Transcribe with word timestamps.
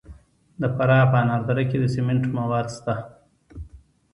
د 0.61 0.63
فراه 0.75 1.05
په 1.11 1.17
انار 1.21 1.41
دره 1.49 1.63
کې 1.69 1.77
د 1.79 1.85
سمنټو 1.95 2.29
مواد 2.37 2.67
شته. 2.75 2.93